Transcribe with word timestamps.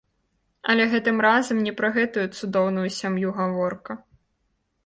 Але 0.73 0.87
гэтым 0.93 1.19
разам 1.25 1.57
не 1.67 1.73
пра 1.81 1.91
гэтую 1.97 2.23
цудоўную 2.39 2.89
сям'ю 2.99 3.29
гаворка. 3.41 4.01